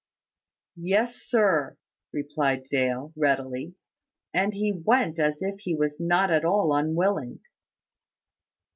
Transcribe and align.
"Yes, 0.81 1.17
sir," 1.17 1.77
replied 2.11 2.63
Dale, 2.71 3.13
readily; 3.15 3.75
and 4.33 4.51
he 4.51 4.71
went 4.73 5.19
as 5.19 5.43
if 5.43 5.59
he 5.59 5.75
was 5.75 5.99
not 5.99 6.31
at 6.31 6.43
all 6.43 6.73
unwilling. 6.75 7.39